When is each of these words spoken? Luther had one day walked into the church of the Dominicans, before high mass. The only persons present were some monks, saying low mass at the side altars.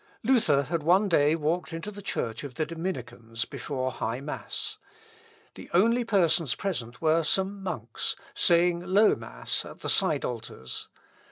Luther 0.23 0.63
had 0.63 0.81
one 0.81 1.07
day 1.07 1.35
walked 1.35 1.71
into 1.71 1.91
the 1.91 2.01
church 2.01 2.43
of 2.43 2.55
the 2.55 2.65
Dominicans, 2.65 3.45
before 3.45 3.91
high 3.91 4.19
mass. 4.19 4.79
The 5.53 5.69
only 5.75 6.03
persons 6.03 6.55
present 6.55 7.03
were 7.03 7.21
some 7.23 7.61
monks, 7.61 8.15
saying 8.33 8.79
low 8.79 9.13
mass 9.15 9.63
at 9.63 9.81
the 9.81 9.89
side 9.89 10.25
altars. 10.25 10.87